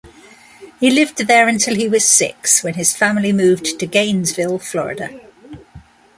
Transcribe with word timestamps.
He 0.79 0.89
lived 0.89 1.19
there 1.27 1.47
until 1.47 1.75
he 1.75 1.87
was 1.87 2.03
six, 2.07 2.63
when 2.63 2.73
his 2.73 2.91
family 2.97 3.31
moved 3.31 3.79
to 3.79 3.85
Gainesville, 3.85 4.57
Florida. 4.57 5.11